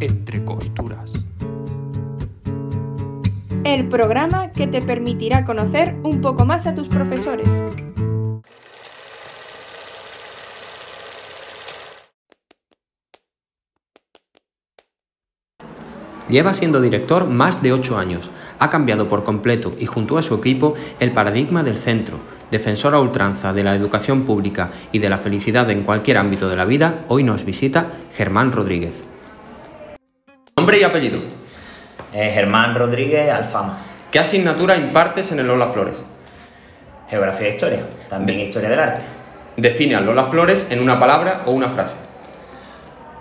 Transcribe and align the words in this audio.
Entre 0.00 0.44
costuras. 0.44 1.12
El 3.62 3.88
programa 3.88 4.50
que 4.50 4.66
te 4.66 4.82
permitirá 4.82 5.44
conocer 5.44 5.94
un 6.02 6.20
poco 6.20 6.44
más 6.44 6.66
a 6.66 6.74
tus 6.74 6.88
profesores. 6.88 7.48
Lleva 16.28 16.54
siendo 16.54 16.80
director 16.80 17.28
más 17.28 17.62
de 17.62 17.72
ocho 17.72 17.96
años. 17.96 18.30
Ha 18.58 18.70
cambiado 18.70 19.08
por 19.08 19.22
completo 19.22 19.74
y 19.78 19.86
junto 19.86 20.18
a 20.18 20.22
su 20.22 20.34
equipo 20.34 20.74
el 20.98 21.12
paradigma 21.12 21.62
del 21.62 21.78
centro. 21.78 22.18
Defensor 22.50 22.94
a 22.94 23.00
ultranza 23.00 23.52
de 23.52 23.62
la 23.62 23.76
educación 23.76 24.24
pública 24.24 24.70
y 24.90 24.98
de 24.98 25.08
la 25.08 25.18
felicidad 25.18 25.70
en 25.70 25.84
cualquier 25.84 26.18
ámbito 26.18 26.48
de 26.48 26.56
la 26.56 26.64
vida, 26.64 27.04
hoy 27.08 27.22
nos 27.22 27.44
visita 27.44 27.92
Germán 28.12 28.50
Rodríguez. 28.50 29.13
Nombre 30.74 30.88
y 30.88 30.90
apellido. 30.90 31.20
Eh, 32.12 32.32
Germán 32.34 32.74
Rodríguez 32.74 33.30
Alfama. 33.30 33.78
¿Qué 34.10 34.18
asignatura 34.18 34.76
impartes 34.76 35.30
en 35.30 35.38
el 35.38 35.46
Lola 35.46 35.68
Flores? 35.68 36.04
Geografía 37.08 37.46
e 37.46 37.50
Historia. 37.50 37.78
También 38.08 38.40
Historia 38.40 38.70
del 38.70 38.80
Arte. 38.80 39.02
Define 39.56 39.94
al 39.94 40.04
Lola 40.04 40.24
Flores 40.24 40.66
en 40.72 40.80
una 40.80 40.98
palabra 40.98 41.42
o 41.46 41.52
una 41.52 41.68
frase. 41.68 41.94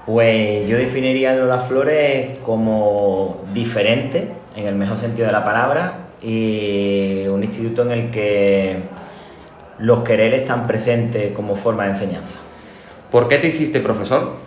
Pues 0.08 0.68
yo 0.68 0.78
definiría 0.78 1.36
Lola 1.36 1.60
Flores 1.60 2.40
como 2.40 3.44
diferente, 3.54 4.30
en 4.56 4.66
el 4.66 4.74
mejor 4.74 4.98
sentido 4.98 5.28
de 5.28 5.34
la 5.34 5.44
palabra, 5.44 6.08
y 6.24 7.28
un 7.28 7.44
instituto 7.44 7.84
en 7.84 7.92
el 7.92 8.10
que 8.10 8.80
los 9.78 10.00
quereres 10.00 10.42
están 10.42 10.66
presentes 10.66 11.34
como 11.34 11.56
forma 11.56 11.84
de 11.84 11.90
enseñanza. 11.90 12.40
¿Por 13.12 13.28
qué 13.28 13.38
te 13.38 13.48
hiciste 13.50 13.80
profesor? 13.80 14.42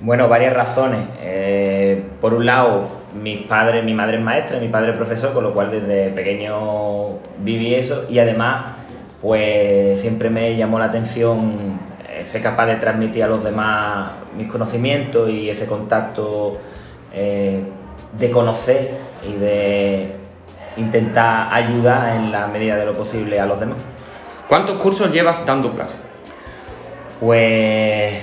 Bueno, 0.00 0.28
varias 0.28 0.52
razones. 0.52 1.06
Eh, 1.22 1.43
por 2.24 2.32
un 2.32 2.46
lado, 2.46 2.88
mis 3.22 3.42
padres, 3.42 3.84
mi 3.84 3.92
madre 3.92 4.16
es 4.16 4.24
maestra, 4.24 4.58
mi 4.58 4.68
padre 4.68 4.92
es 4.92 4.96
profesor, 4.96 5.34
con 5.34 5.44
lo 5.44 5.52
cual 5.52 5.70
desde 5.70 6.08
pequeño 6.08 7.18
viví 7.40 7.74
eso 7.74 8.06
y 8.08 8.18
además, 8.18 8.76
pues 9.20 10.00
siempre 10.00 10.30
me 10.30 10.56
llamó 10.56 10.78
la 10.78 10.86
atención 10.86 11.78
eh, 12.08 12.24
ser 12.24 12.40
capaz 12.40 12.64
de 12.64 12.76
transmitir 12.76 13.24
a 13.24 13.26
los 13.26 13.44
demás 13.44 14.10
mis 14.38 14.46
conocimientos 14.50 15.28
y 15.28 15.50
ese 15.50 15.66
contacto 15.66 16.56
eh, 17.12 17.62
de 18.16 18.30
conocer 18.30 18.92
y 19.28 19.34
de 19.34 20.12
intentar 20.78 21.52
ayudar 21.52 22.16
en 22.16 22.32
la 22.32 22.46
medida 22.46 22.76
de 22.76 22.86
lo 22.86 22.94
posible 22.94 23.38
a 23.38 23.44
los 23.44 23.60
demás. 23.60 23.76
¿Cuántos 24.48 24.78
cursos 24.78 25.12
llevas 25.12 25.44
dando 25.44 25.74
clase? 25.74 25.98
Pues 27.20 28.14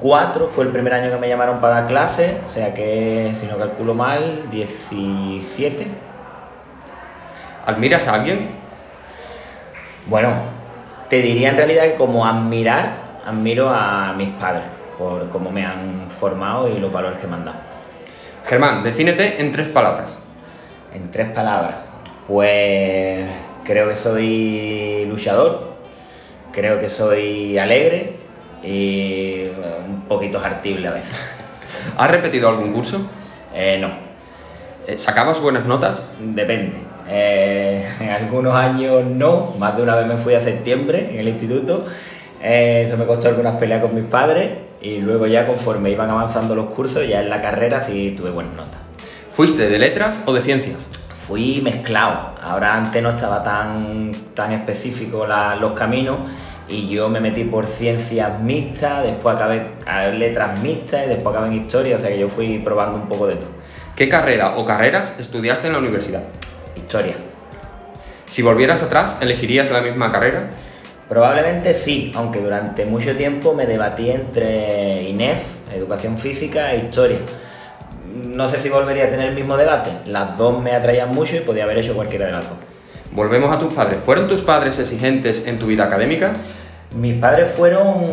2004 0.00 0.46
fue 0.48 0.64
el 0.64 0.70
primer 0.70 0.94
año 0.94 1.10
que 1.10 1.16
me 1.16 1.28
llamaron 1.28 1.60
para 1.60 1.74
dar 1.74 1.86
clase, 1.88 2.38
o 2.44 2.48
sea 2.48 2.72
que 2.72 3.32
si 3.34 3.46
no 3.46 3.58
calculo 3.58 3.94
mal, 3.94 4.48
17. 4.50 5.86
¿Admiras 7.66 8.06
a 8.06 8.14
alguien? 8.14 8.50
Bueno, 10.06 10.32
te 11.08 11.20
diría 11.20 11.50
en 11.50 11.56
realidad 11.56 11.84
que 11.84 11.94
como 11.96 12.24
admirar, 12.24 12.92
admiro 13.26 13.70
a 13.70 14.14
mis 14.16 14.28
padres 14.30 14.64
por 14.96 15.28
cómo 15.30 15.50
me 15.50 15.66
han 15.66 16.08
formado 16.08 16.68
y 16.68 16.78
los 16.78 16.92
valores 16.92 17.18
que 17.18 17.26
me 17.26 17.34
han 17.34 17.44
dado. 17.44 17.58
Germán, 18.46 18.82
defínete 18.82 19.40
en 19.40 19.50
tres 19.50 19.68
palabras. 19.68 20.20
En 20.94 21.10
tres 21.10 21.30
palabras, 21.32 21.74
pues 22.26 23.28
creo 23.64 23.88
que 23.88 23.96
soy 23.96 25.06
luchador, 25.06 25.74
creo 26.52 26.80
que 26.80 26.88
soy 26.88 27.58
alegre 27.58 28.27
y 28.62 29.44
un 29.88 30.02
poquito 30.08 30.38
hartible 30.42 30.88
a 30.88 30.92
veces. 30.92 31.14
¿Has 31.96 32.10
repetido 32.10 32.48
algún 32.48 32.72
curso? 32.72 33.00
Eh, 33.54 33.78
no, 33.80 33.88
Eh, 34.86 34.96
¿Sacabas 34.98 35.40
buenas 35.40 35.64
notas? 35.66 36.04
depende. 36.20 36.76
Eh, 37.08 37.86
en 38.00 38.10
algunos 38.10 38.54
años 38.54 39.04
no, 39.04 39.54
más 39.58 39.76
de 39.76 39.82
una 39.82 39.94
vez 39.96 40.06
me 40.06 40.16
fui 40.16 40.34
a 40.34 40.40
septiembre 40.40 41.10
en 41.12 41.20
el 41.20 41.28
instituto. 41.28 41.86
Eh, 42.42 42.84
eso 42.86 42.96
me 42.96 43.04
costó 43.06 43.28
algunas 43.28 43.56
peleas 43.56 43.82
con 43.82 43.94
mis 43.94 44.04
padres 44.04 44.50
y 44.80 44.98
luego 44.98 45.26
ya 45.26 45.46
conforme 45.46 45.90
iban 45.90 46.08
avanzando 46.10 46.54
los 46.54 46.66
cursos, 46.66 47.06
ya 47.08 47.20
en 47.20 47.28
la 47.30 47.42
carrera 47.42 47.82
sí 47.82 48.14
tuve 48.16 48.30
buenas 48.30 48.54
notas. 48.54 48.76
¿Fuiste 49.30 49.68
de 49.68 49.78
letras 49.78 50.20
o 50.26 50.32
de 50.32 50.40
ciencias? 50.42 50.76
Fui 51.18 51.60
mezclado. 51.62 52.34
Ahora 52.42 52.74
antes 52.74 53.02
no 53.02 53.10
estaba 53.10 53.42
tan, 53.42 54.12
tan 54.34 54.52
específico 54.52 55.26
la- 55.26 55.56
los 55.56 55.72
caminos 55.72 56.18
y 56.68 56.88
yo 56.88 57.08
me 57.08 57.20
metí 57.20 57.44
por 57.44 57.66
ciencias 57.66 58.40
mixtas, 58.40 59.02
después 59.04 59.36
acabé 59.36 59.66
en 59.86 60.18
letras 60.18 60.60
mixtas 60.60 61.06
y 61.06 61.08
después 61.08 61.34
acabé 61.34 61.48
en 61.48 61.62
historia, 61.62 61.96
o 61.96 61.98
sea 61.98 62.10
que 62.10 62.18
yo 62.18 62.28
fui 62.28 62.58
probando 62.58 62.98
un 62.98 63.08
poco 63.08 63.26
de 63.26 63.36
todo. 63.36 63.50
¿Qué 63.96 64.08
carrera 64.08 64.56
o 64.56 64.64
carreras 64.64 65.14
estudiaste 65.18 65.66
en 65.66 65.72
la 65.72 65.78
universidad? 65.78 66.22
Historia. 66.76 67.14
Si 68.26 68.42
volvieras 68.42 68.82
atrás, 68.82 69.16
¿elegirías 69.20 69.70
la 69.70 69.80
misma 69.80 70.12
carrera? 70.12 70.50
Probablemente 71.08 71.72
sí, 71.72 72.12
aunque 72.14 72.40
durante 72.40 72.84
mucho 72.84 73.16
tiempo 73.16 73.54
me 73.54 73.64
debatí 73.66 74.10
entre 74.10 75.02
INEF, 75.04 75.42
Educación 75.74 76.18
Física 76.18 76.74
e 76.74 76.78
Historia. 76.78 77.20
No 78.24 78.46
sé 78.46 78.58
si 78.58 78.68
volvería 78.68 79.04
a 79.04 79.10
tener 79.10 79.28
el 79.28 79.34
mismo 79.34 79.56
debate. 79.56 79.90
Las 80.04 80.36
dos 80.36 80.62
me 80.62 80.72
atraían 80.72 81.10
mucho 81.10 81.36
y 81.36 81.40
podía 81.40 81.64
haber 81.64 81.78
hecho 81.78 81.94
cualquiera 81.94 82.26
de 82.26 82.32
las 82.32 82.48
dos. 82.48 82.58
Volvemos 83.12 83.50
a 83.50 83.58
tus 83.58 83.72
padres. 83.72 84.02
¿Fueron 84.02 84.28
tus 84.28 84.42
padres 84.42 84.78
exigentes 84.78 85.46
en 85.46 85.58
tu 85.58 85.66
vida 85.66 85.84
académica? 85.84 86.36
Mis 86.94 87.14
padres 87.16 87.50
fueron 87.50 88.06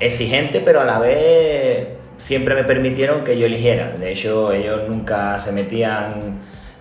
exigentes, 0.00 0.62
pero 0.64 0.80
a 0.80 0.84
la 0.84 1.00
vez 1.00 1.88
siempre 2.16 2.54
me 2.54 2.64
permitieron 2.64 3.24
que 3.24 3.38
yo 3.38 3.46
eligiera. 3.46 3.92
De 3.98 4.12
hecho, 4.12 4.52
ellos 4.52 4.82
nunca 4.88 5.38
se 5.38 5.52
metían 5.52 6.40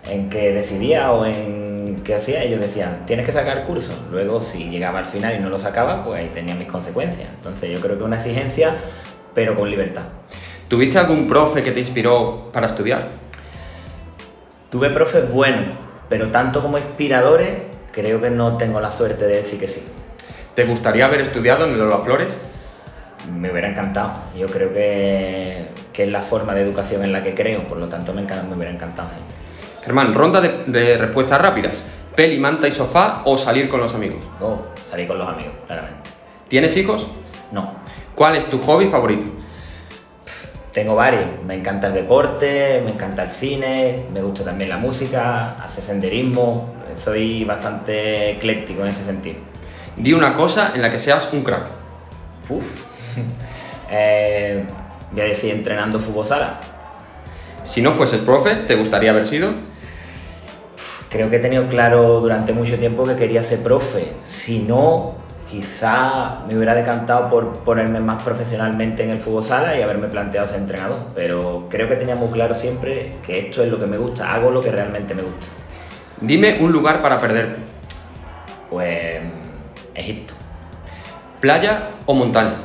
en 0.10 0.30
qué 0.30 0.54
decidía 0.54 1.12
o 1.12 1.26
en 1.26 1.98
qué 2.04 2.16
hacía. 2.16 2.44
Ellos 2.44 2.60
decían, 2.60 3.06
tienes 3.06 3.26
que 3.26 3.32
sacar 3.32 3.64
curso. 3.64 3.94
Luego, 4.12 4.42
si 4.42 4.70
llegaba 4.70 5.00
al 5.00 5.06
final 5.06 5.36
y 5.36 5.40
no 5.40 5.50
lo 5.50 5.60
sacaba, 5.60 6.04
pues 6.04 6.20
ahí 6.20 6.30
tenía 6.34 6.56
mis 6.56 6.68
consecuencias. 6.68 7.30
Entonces, 7.36 7.72
yo 7.72 7.80
creo 7.80 7.98
que 7.98 8.04
una 8.04 8.18
exigencia, 8.18 8.76
pero 9.34 9.56
con 9.56 9.70
libertad. 9.70 10.04
¿Tuviste 10.68 10.98
algún 10.98 11.28
profe 11.28 11.64
que 11.64 11.72
te 11.72 11.80
inspiró 11.80 12.50
para 12.52 12.68
estudiar? 12.68 13.08
Tuve 14.70 14.90
profes 14.90 15.32
buenos, 15.32 15.78
pero 16.10 16.28
tanto 16.28 16.62
como 16.62 16.78
inspiradores, 16.78 17.62
creo 17.92 18.20
que 18.20 18.30
no 18.30 18.58
tengo 18.58 18.82
la 18.82 18.92
suerte 18.92 19.26
de 19.26 19.38
decir 19.38 19.60
que 19.60 19.68
sí. 19.68 19.82
¿Te 20.58 20.66
gustaría 20.66 21.06
haber 21.06 21.22
estudiado 21.22 21.66
en 21.66 21.74
el 21.74 21.78
Lola 21.78 22.00
Flores? 22.00 22.40
Me 23.32 23.52
hubiera 23.52 23.70
encantado. 23.70 24.24
Yo 24.36 24.48
creo 24.48 24.74
que, 24.74 25.68
que 25.94 26.06
es 26.06 26.12
la 26.12 26.24
forma 26.24 26.56
de 26.56 26.64
educación 26.64 27.04
en 27.04 27.14
la 27.14 27.22
que 27.22 27.36
creo, 27.36 27.68
por 27.68 27.78
lo 27.78 27.88
tanto 27.88 28.12
me, 28.12 28.24
hubiera 28.24 28.72
encantado. 28.72 29.10
Germán, 29.86 30.16
ronda 30.16 30.42
de, 30.42 30.64
de 30.66 30.98
respuestas 30.98 31.40
rápidas. 31.40 31.84
¿Peli, 32.16 32.40
manta 32.40 32.68
y 32.68 32.72
sofá 32.72 33.22
o 33.26 33.38
salir 33.38 33.70
con 33.70 33.82
los 33.82 33.94
amigos? 33.94 34.18
Oh, 34.42 34.62
salir 34.84 35.08
con 35.08 35.20
los 35.20 35.30
amigos, 35.30 35.54
claramente. 35.68 36.10
¿Tienes 36.48 36.76
hijos? 36.76 37.06
No, 37.52 37.76
¿Cuál 38.16 38.38
es 38.38 38.48
tu 38.48 38.60
hobby 38.60 38.88
favorito? 38.88 39.28
tengo 40.74 40.96
varios. 40.96 41.24
Me 41.46 41.54
encanta 41.54 41.86
el 41.86 41.94
deporte, 41.94 42.82
me 42.84 42.94
encanta 42.94 43.22
el 43.22 43.30
cine, 43.30 44.08
me 44.12 44.24
gusta 44.24 44.44
también 44.44 44.72
la 44.72 44.78
música, 44.78 45.54
hacer 45.54 45.84
senderismo. 45.84 46.66
Soy 46.96 47.46
bastante 47.46 48.32
ecléctico 48.32 48.82
en 48.82 48.88
ese 48.88 49.04
sentido. 49.04 49.38
Di 49.98 50.14
una 50.14 50.34
cosa 50.36 50.72
en 50.76 50.82
la 50.82 50.92
que 50.92 51.00
seas 51.00 51.30
un 51.34 51.44
crack. 51.44 51.68
Uf. 52.50 52.66
Eh, 53.90 54.66
voy 55.14 55.22
a 55.22 55.24
decir 55.24 55.50
entrenando 55.50 55.98
fútbol 55.98 56.26
sala. 56.26 56.60
Si 57.64 57.82
no 57.82 57.94
fueses 57.94 58.20
profe, 58.20 58.54
¿te 58.54 58.76
gustaría 58.76 59.12
haber 59.12 59.26
sido? 59.26 59.52
Creo 61.10 61.30
que 61.30 61.38
he 61.38 61.40
tenido 61.40 61.70
claro 61.70 62.20
durante 62.20 62.52
mucho 62.52 62.78
tiempo 62.78 63.06
que 63.06 63.16
quería 63.16 63.42
ser 63.42 63.60
profe. 63.64 64.12
Si 64.26 64.60
no, 64.60 65.16
quizá 65.50 66.40
me 66.48 66.56
hubiera 66.56 66.76
decantado 66.76 67.30
por 67.30 67.64
ponerme 67.64 68.02
más 68.02 68.22
profesionalmente 68.24 69.04
en 69.04 69.12
el 69.12 69.18
fútbol 69.18 69.46
sala 69.46 69.78
y 69.78 69.82
haberme 69.82 70.10
planteado 70.10 70.48
ser 70.48 70.60
entrenador. 70.60 71.00
Pero 71.16 71.68
creo 71.70 71.88
que 71.88 71.96
tenía 71.96 72.16
muy 72.16 72.30
claro 72.30 72.56
siempre 72.56 73.16
que 73.26 73.40
esto 73.40 73.64
es 73.64 73.72
lo 73.72 73.80
que 73.80 73.88
me 73.88 73.98
gusta, 73.98 74.34
hago 74.34 74.52
lo 74.52 74.62
que 74.62 74.72
realmente 74.72 75.14
me 75.16 75.22
gusta. 75.22 75.48
Dime 76.20 76.58
un 76.60 76.74
lugar 76.74 77.02
para 77.02 77.20
perderte. 77.20 77.58
Pues 78.70 79.22
Egipto. 79.98 80.34
¿Playa 81.42 81.90
o 82.06 82.14
montaña? 82.14 82.56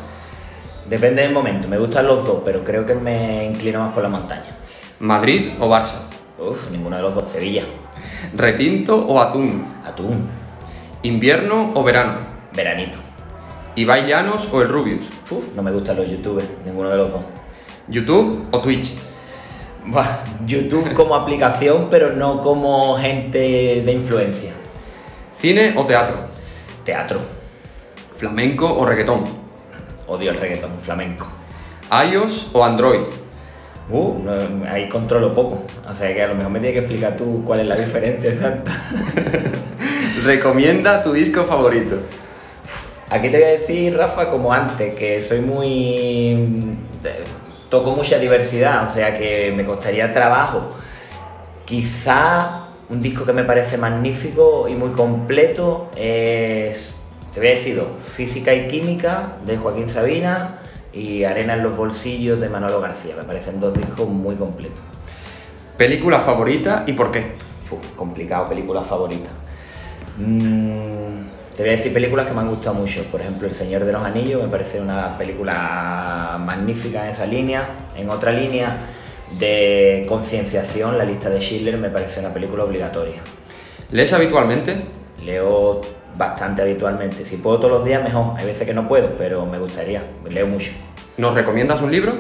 Depende 0.89 1.23
del 1.23 1.33
momento, 1.33 1.69
me 1.69 1.79
gustan 1.79 2.07
los 2.07 2.25
dos, 2.27 2.43
pero 2.45 2.65
creo 2.65 2.85
que 2.87 2.95
me 2.95 3.45
inclino 3.47 3.81
más 3.81 3.93
por 3.93 4.03
la 4.03 4.09
montaña. 4.09 4.45
¿Madrid 5.01 5.51
o 5.61 5.69
Barça? 5.69 6.03
Uf, 6.39 6.71
ninguno 6.71 6.97
de 6.97 7.03
los 7.03 7.15
dos, 7.15 7.29
Sevilla. 7.29 7.65
¿Retinto 8.37 8.97
o 9.07 9.21
atún? 9.21 9.65
Atún, 9.85 10.27
¿Invierno 11.03 11.73
o 11.75 11.83
verano? 11.83 12.21
veranito. 12.55 12.99
¿Ibai 13.77 14.07
Llanos 14.07 14.49
o 14.53 14.61
el 14.61 14.69
Rubius? 14.69 15.07
Uf, 15.31 15.55
no 15.57 15.63
me 15.63 15.71
gustan 15.73 15.97
los 15.97 16.11
youtubers, 16.11 16.47
ninguno 16.65 16.91
de 16.91 16.97
los 16.99 17.11
dos. 17.11 17.23
¿YouTube 17.89 18.47
o 18.51 18.59
Twitch? 18.61 18.93
Buah, 19.87 20.19
YouTube 20.47 20.93
como 20.95 21.15
aplicación, 21.15 21.89
pero 21.91 22.13
no 22.13 22.41
como 22.43 22.97
gente 22.99 23.39
de 23.85 23.93
influencia. 23.93 24.53
¿Cine 25.33 25.75
o 25.77 25.85
teatro? 25.87 26.29
Teatro. 26.85 27.21
¿Flamenco 28.17 28.73
o 28.79 28.85
reggaetón? 28.85 29.25
Odio 30.07 30.31
el 30.31 30.37
reggaetón 30.37 30.79
flamenco. 30.81 31.27
iOS 31.91 32.51
o 32.53 32.65
Android. 32.65 33.03
Uh, 33.91 34.19
no, 34.19 34.67
ahí 34.69 34.89
controlo 34.89 35.33
poco. 35.33 35.65
O 35.89 35.95
sea 35.95 36.13
que 36.15 36.23
a 36.23 36.29
lo 36.29 36.35
mejor 36.35 36.53
me 36.53 36.61
tienes 36.61 36.75
que 36.75 36.87
explicar 36.87 37.17
tú 37.17 37.45
cuál 37.45 37.61
es 37.61 37.67
la 37.67 37.77
diferencia 37.77 38.31
exacta. 38.31 38.73
Recomienda 40.25 41.03
tu 41.03 41.13
disco 41.13 41.45
favorito. 41.45 41.97
Aquí 43.11 43.29
te 43.29 43.37
voy 43.37 43.45
a 43.45 43.51
decir, 43.51 43.97
Rafa, 43.97 44.31
como 44.31 44.53
antes, 44.53 44.95
que 44.95 45.21
soy 45.21 45.41
muy... 45.41 46.79
toco 47.69 47.91
mucha 47.91 48.19
diversidad, 48.19 48.85
o 48.85 48.89
sea 48.89 49.17
que 49.17 49.53
me 49.55 49.65
costaría 49.65 50.13
trabajo. 50.13 50.71
Quizá 51.67 52.62
un 52.93 53.01
disco 53.01 53.25
que 53.25 53.33
me 53.33 53.45
parece 53.45 53.79
magnífico 53.79 54.69
y 54.69 54.75
muy 54.75 54.91
completo 54.91 55.91
es, 55.97 56.95
te 57.33 57.41
voy 57.41 57.49
a 57.49 57.53
decir 57.53 57.77
dos, 57.77 57.89
Física 58.15 58.53
y 58.53 58.69
Química 58.69 59.39
de 59.47 59.57
Joaquín 59.57 59.89
Sabina 59.89 60.59
y 60.93 61.25
Arena 61.25 61.55
en 61.55 61.63
los 61.63 61.75
bolsillos 61.75 62.39
de 62.39 62.51
Manolo 62.51 62.83
García. 62.83 63.15
Me 63.17 63.25
parecen 63.25 63.61
dos 63.61 63.73
discos 63.73 64.07
muy 64.09 64.37
completos. 64.37 64.81
¿Película 65.79 66.21
favorita 66.21 66.85
y 66.87 66.93
por 66.93 67.11
qué? 67.11 67.33
Uf, 67.71 67.93
complicado, 67.97 68.47
película 68.47 68.83
favorita. 68.83 69.31
Mm, 70.19 71.25
te 71.57 71.63
voy 71.63 71.71
a 71.71 71.77
decir 71.77 71.95
películas 71.95 72.27
que 72.27 72.35
me 72.35 72.41
han 72.41 72.51
gustado 72.51 72.75
mucho. 72.75 73.03
Por 73.05 73.23
ejemplo, 73.23 73.49
El 73.49 73.55
Señor 73.55 73.87
de 73.87 73.93
los 73.93 74.05
Anillos 74.05 74.43
me 74.43 74.49
parece 74.49 74.79
una 74.79 75.17
película 75.17 76.39
magnífica 76.39 77.05
en 77.05 77.09
esa 77.09 77.25
línea. 77.25 77.71
En 77.97 78.11
otra 78.11 78.33
línea 78.33 78.77
de 79.39 80.05
concienciación, 80.09 80.99
La 80.99 81.05
lista 81.05 81.31
de 81.31 81.41
Schindler 81.41 81.77
me 81.79 81.91
parece 81.91 82.21
una 82.21 82.33
película 82.33 82.65
obligatoria. 82.65 83.21
¿Lees 83.91 84.13
habitualmente? 84.13 84.85
Leo 85.25 85.81
bastante 86.17 86.63
habitualmente. 86.63 87.25
Si 87.25 87.37
puedo 87.37 87.59
todos 87.59 87.71
los 87.71 87.85
días, 87.85 88.03
mejor. 88.03 88.35
Hay 88.37 88.47
veces 88.47 88.67
que 88.67 88.75
no 88.75 88.89
puedo, 88.89 89.15
pero 89.17 89.47
me 89.47 89.59
gustaría. 89.59 90.03
Leo 90.29 90.47
mucho. 90.47 90.71
¿Nos 91.17 91.35
recomiendas 91.35 91.81
un 91.83 91.91
libro? 91.91 92.15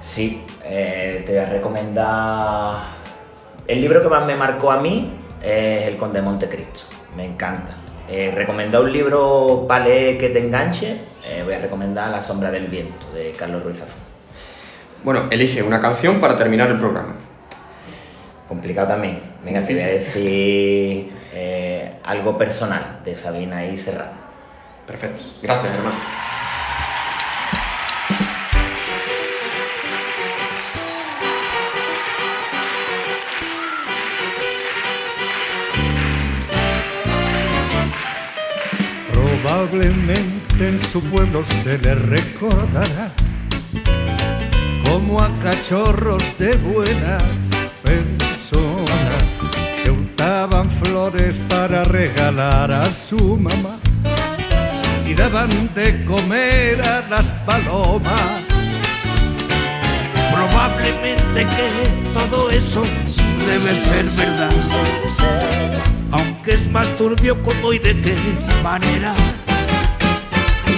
Sí, 0.00 0.42
eh, 0.64 1.22
te 1.26 1.32
voy 1.32 1.40
a 1.40 1.50
recomendar. 1.50 2.74
El 3.66 3.80
libro 3.80 4.00
que 4.00 4.08
más 4.08 4.24
me 4.24 4.36
marcó 4.36 4.70
a 4.70 4.80
mí 4.80 5.12
es 5.42 5.86
El 5.86 5.96
Conde 5.96 6.20
de 6.20 6.26
Montecristo. 6.26 6.82
Me 7.16 7.24
encanta. 7.24 7.74
Eh, 8.08 8.30
recomendar 8.32 8.82
un 8.82 8.92
libro 8.92 9.64
para 9.66 9.86
leer 9.86 10.16
que 10.18 10.28
te 10.28 10.38
enganche, 10.38 11.00
eh, 11.26 11.42
voy 11.44 11.54
a 11.54 11.58
recomendar 11.58 12.08
La 12.10 12.22
Sombra 12.22 12.52
del 12.52 12.68
Viento 12.68 13.10
de 13.12 13.32
Carlos 13.32 13.64
Ruiz 13.64 13.78
Zafón. 13.78 14.15
Bueno, 15.06 15.28
elige 15.30 15.62
una 15.62 15.78
canción 15.78 16.18
para 16.18 16.36
terminar 16.36 16.68
el 16.68 16.80
programa. 16.80 17.14
Complicado 18.48 18.88
también. 18.88 19.20
Venga, 19.44 19.64
te 19.64 19.72
voy 19.72 19.82
a 19.82 19.86
decir 19.86 21.12
eh, 21.32 21.92
algo 22.02 22.36
personal 22.36 23.02
de 23.04 23.14
Sabina 23.14 23.64
y 23.64 23.76
Serrat. 23.76 24.10
Perfecto. 24.84 25.22
Gracias, 25.40 25.72
hermano. 25.76 25.94
Probablemente 39.12 40.68
en 40.68 40.80
su 40.80 41.00
pueblo 41.04 41.44
se 41.44 41.78
le 41.78 41.94
recordará 41.94 43.15
como 45.06 45.20
a 45.20 45.30
cachorros 45.38 46.36
de 46.38 46.56
buenas 46.56 47.22
personas 47.82 49.22
que 49.82 49.90
untaban 49.90 50.70
flores 50.70 51.40
para 51.48 51.84
regalar 51.84 52.72
a 52.72 52.86
su 52.86 53.36
mamá 53.36 53.76
y 55.06 55.14
daban 55.14 55.72
de 55.74 56.04
comer 56.04 56.82
a 56.82 57.06
las 57.08 57.34
palomas. 57.46 58.44
Probablemente 60.32 61.46
que 61.56 61.70
todo 62.12 62.50
eso 62.50 62.82
debe 63.46 63.76
ser 63.76 64.06
verdad, 64.06 64.50
aunque 66.10 66.54
es 66.54 66.70
más 66.70 66.88
turbio 66.96 67.40
cómo 67.42 67.72
y 67.72 67.78
de 67.78 68.00
qué 68.00 68.16
manera 68.62 69.14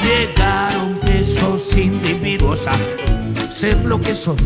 llegaron 0.04 0.98
esos 1.08 1.76
individuos 1.76 2.66
a 2.66 3.07
ser 3.58 3.76
lo 3.86 4.00
que 4.00 4.14
son. 4.14 4.36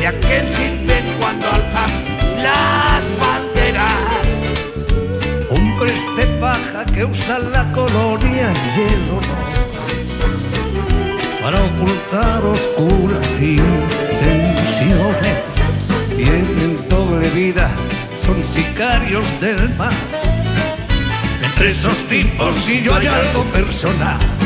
De 0.00 0.06
aquel 0.06 0.48
sirven 0.48 1.04
cuando 1.20 1.46
alzan 1.46 1.90
las 2.42 3.10
banderas. 3.20 3.92
Hombres 5.50 6.00
de 6.16 6.24
paja 6.40 6.86
que 6.86 7.04
usan 7.04 7.52
la 7.52 7.70
colonia 7.72 8.50
en 8.50 8.54
hielo 8.72 9.20
para 11.42 11.62
ocultar 11.62 12.42
oscuras 12.46 13.42
intenciones. 13.42 13.68
Tienen 16.16 16.88
doble 16.88 17.28
vida, 17.28 17.68
son 18.16 18.42
sicarios 18.42 19.38
del 19.38 19.68
mar. 19.76 19.92
Entre 21.44 21.68
esos 21.68 21.98
tipos 22.08 22.70
y 22.70 22.80
yo 22.80 22.94
hay 22.94 23.06
algo 23.06 23.42
personal. 23.52 24.37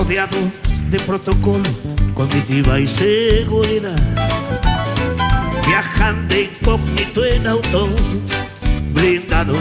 Rodeados 0.00 0.38
de 0.88 0.98
protocolo, 1.00 1.68
comitiva 2.14 2.80
y 2.80 2.86
seguridad. 2.86 3.98
Viajan 5.66 6.26
de 6.26 6.44
incógnito 6.44 7.22
en 7.26 7.46
autos 7.46 7.90
blindados 8.94 9.58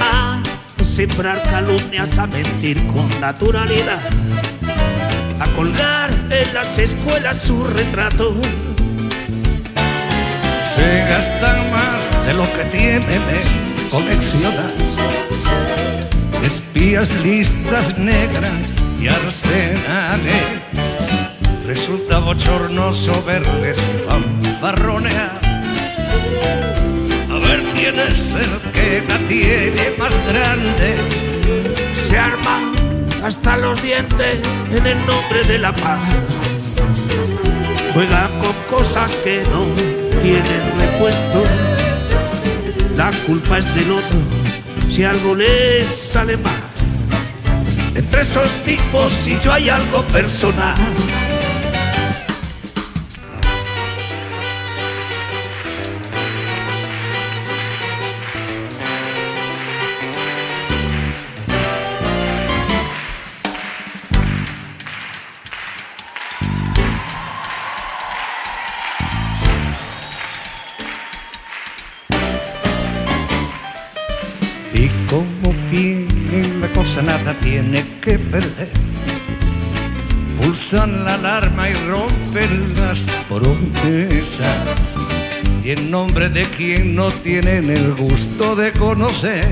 a 0.00 0.42
sembrar 0.84 1.42
calumnias, 1.44 2.18
a 2.18 2.26
mentir 2.26 2.86
con 2.88 3.08
naturalidad, 3.20 4.00
a 5.40 5.46
colgar 5.54 6.10
en 6.28 6.52
las 6.52 6.78
escuelas 6.78 7.40
su 7.40 7.64
retrato. 7.64 8.34
Se 10.74 10.98
gastan 11.08 11.70
más 11.70 12.26
de 12.26 12.34
lo 12.34 12.44
que 12.52 12.64
tienen 12.70 13.22
en 13.38 13.88
coleccionar. 13.90 14.74
Espías, 16.44 17.14
listas 17.24 17.96
negras 17.98 18.87
y 19.00 19.08
arsenales. 19.08 20.44
Resulta 21.66 22.18
bochornoso 22.18 23.22
verles 23.24 23.78
fanfarronear. 24.06 25.40
A 27.30 27.38
ver 27.46 27.62
quién 27.74 27.94
es 27.98 28.34
el 28.34 28.72
que 28.72 29.02
la 29.08 29.18
tiene 29.28 29.92
más 29.98 30.14
grande. 30.26 30.96
Se 31.94 32.18
arman 32.18 32.74
hasta 33.22 33.56
los 33.56 33.82
dientes 33.82 34.38
en 34.70 34.86
el 34.86 35.06
nombre 35.06 35.44
de 35.44 35.58
la 35.58 35.72
paz. 35.74 36.00
Juegan 37.92 38.38
con 38.38 38.54
cosas 38.68 39.14
que 39.16 39.42
no 39.52 39.64
tienen 40.20 40.62
repuesto. 40.78 41.44
La 42.96 43.12
culpa 43.26 43.58
es 43.58 43.74
del 43.74 43.90
otro 43.92 44.18
si 44.90 45.04
algo 45.04 45.34
les 45.34 45.86
sale 45.86 46.36
mal. 46.36 46.67
Entre 47.98 48.20
esos 48.20 48.52
tipos, 48.62 49.10
si 49.10 49.36
yo 49.40 49.52
hay 49.52 49.68
algo 49.68 50.04
personal. 50.04 50.76
Nada 77.18 77.34
tiene 77.40 77.84
que 78.00 78.18
perder. 78.18 78.68
Pulsan 80.36 81.04
la 81.04 81.14
alarma 81.14 81.68
y 81.68 81.74
rompen 81.74 82.74
las 82.76 83.06
promesas. 83.28 84.56
Y 85.64 85.72
en 85.72 85.90
nombre 85.90 86.28
de 86.28 86.44
quien 86.44 86.94
no 86.94 87.10
tienen 87.10 87.70
el 87.70 87.94
gusto 87.94 88.54
de 88.56 88.72
conocer, 88.72 89.44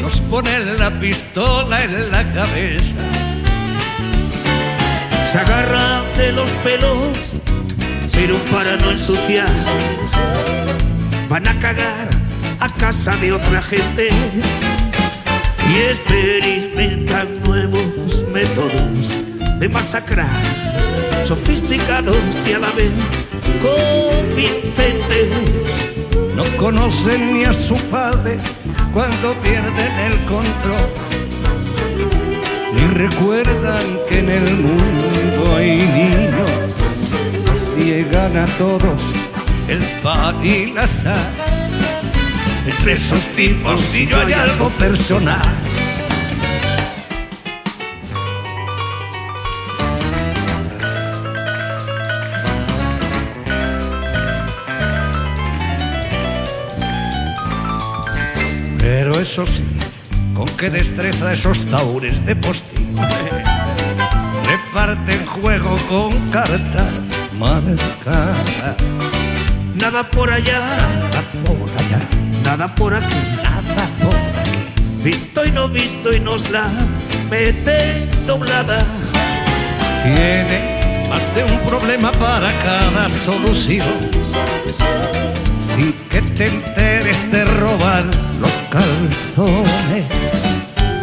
nos 0.00 0.20
ponen 0.20 0.78
la 0.78 0.90
pistola 1.00 1.82
en 1.82 2.10
la 2.10 2.22
cabeza. 2.32 3.02
Se 5.30 5.38
agarran 5.38 6.02
de 6.16 6.32
los 6.32 6.48
pelos, 6.62 7.40
pero 8.12 8.36
para 8.52 8.76
no 8.76 8.92
ensuciar, 8.92 9.48
van 11.28 11.48
a 11.48 11.58
cagar 11.58 12.08
a 12.60 12.68
casa 12.68 13.16
de 13.16 13.32
otra 13.32 13.60
gente 13.60 14.08
y 15.70 15.76
experimentan 15.90 17.28
nuevos 17.44 18.24
métodos 18.32 19.58
de 19.58 19.68
masacrar. 19.68 20.28
sofisticados 21.24 22.16
y 22.46 22.52
a 22.52 22.58
la 22.58 22.70
vez 22.72 22.92
convincentes. 23.62 25.28
No 26.36 26.44
conocen 26.58 27.34
ni 27.34 27.44
a 27.44 27.52
su 27.52 27.76
padre 27.90 28.38
cuando 28.92 29.34
pierden 29.42 29.92
el 30.00 30.16
control. 30.26 30.90
Ni 32.74 32.86
recuerdan 32.94 33.84
que 34.08 34.18
en 34.18 34.28
el 34.30 34.50
mundo 34.56 35.56
hay 35.56 35.76
niños, 35.76 36.74
nos 37.46 37.76
niegan 37.76 38.36
a 38.36 38.46
todos 38.58 39.12
el 39.68 39.80
pan 40.02 40.44
y 40.44 40.66
la 40.72 40.86
sal. 40.86 41.63
Entre 42.66 42.92
esos 42.94 43.20
tipos 43.36 43.96
y 43.96 44.06
yo 44.06 44.18
hay 44.18 44.32
algo 44.32 44.70
personal. 44.70 45.42
Pero 58.78 59.20
eso 59.20 59.46
sí, 59.46 59.64
con 60.34 60.46
qué 60.56 60.70
destreza 60.70 61.32
esos 61.32 61.64
taures 61.66 62.24
de 62.24 62.36
postín 62.36 62.96
reparten 64.74 65.26
juego 65.26 65.76
con 65.88 66.10
cartas 66.30 66.92
marcadas. 67.38 68.76
Nada 69.74 70.04
por 70.04 70.30
allá, 70.30 70.60
Nada 70.60 71.22
por 71.44 71.68
allá, 71.78 71.98
nada 72.44 72.74
por 72.74 72.94
aquí. 72.94 73.14
nada 73.42 73.86
por 74.00 74.14
aquí. 74.14 75.02
Visto 75.02 75.44
y 75.44 75.50
no 75.50 75.68
visto 75.68 76.12
y 76.14 76.20
nos 76.20 76.50
la 76.50 76.68
mete 77.28 78.06
doblada. 78.26 78.78
Tiene 80.02 81.08
más 81.10 81.34
de 81.34 81.44
un 81.44 81.58
problema 81.68 82.12
para 82.12 82.48
cada 82.62 83.08
solución. 83.10 83.88
Sin 85.60 85.92
que 86.08 86.22
te 86.22 86.44
enteres 86.44 87.30
te 87.30 87.44
roban 87.44 88.10
los 88.40 88.52
calzones. 88.70 90.06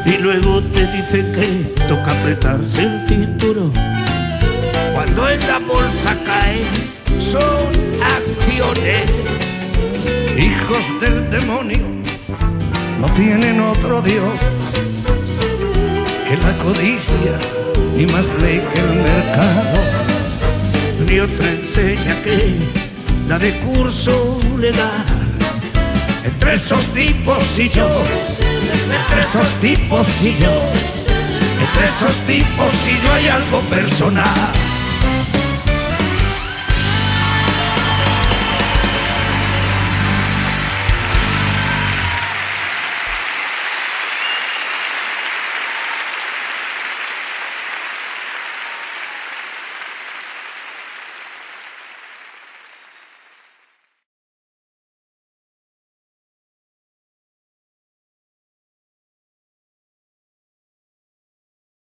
Y 0.05 0.17
luego 0.17 0.61
te 0.63 0.87
dice 0.87 1.31
que 1.31 1.85
toca 1.87 2.11
apretarse 2.11 2.83
el 2.83 3.07
cinturón. 3.07 3.73
Cuando 4.93 5.29
en 5.29 5.39
la 5.47 5.59
bolsa 5.59 6.15
caen 6.25 7.00
son 7.21 7.69
acciones. 8.17 9.05
Hijos 10.37 10.99
del 10.99 11.29
demonio 11.29 11.85
no 12.99 13.07
tienen 13.13 13.61
otro 13.61 14.01
Dios 14.01 14.33
que 16.27 16.37
la 16.37 16.57
codicia 16.57 17.33
y 17.97 18.05
más 18.07 18.27
ley 18.41 18.61
que 18.73 18.79
el 18.79 18.93
mercado. 18.95 19.79
Ni 21.07 21.19
otra 21.19 21.49
enseña 21.51 22.21
que 22.23 22.55
la 23.27 23.37
de 23.37 23.57
curso 23.59 24.39
legal. 24.57 25.05
Entre 26.23 26.53
esos 26.53 26.85
tipos 26.87 27.59
y 27.59 27.69
yo, 27.69 27.87
entre 28.99 29.21
esos 29.21 29.47
tipos 29.61 30.07
y 30.23 30.35
yo, 30.37 30.53
entre 31.59 31.85
esos 31.87 32.17
tipos 32.27 32.73
y 32.87 33.05
yo 33.05 33.13
hay 33.13 33.27
algo 33.27 33.59
personal. 33.61 34.70